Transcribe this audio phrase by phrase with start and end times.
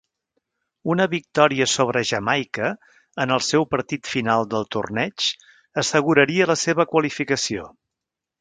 [0.93, 2.69] Una victòria sobre Jamaica
[3.25, 5.29] en el seu partit final del torneig
[5.83, 7.73] asseguraria la seva qualificació.